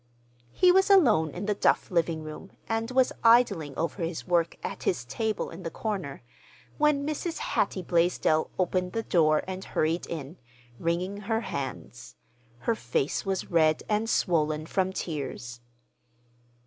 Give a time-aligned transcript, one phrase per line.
[0.51, 4.81] He was alone in the Duff living room, and was idling over his work, at
[4.81, 6.23] his table in the corner,
[6.79, 7.37] when Mrs.
[7.37, 10.39] Hattie Blaisdell opened the door and hurried in,
[10.79, 12.15] wringing her hands.
[12.61, 15.59] Her face was red and swollen from tears.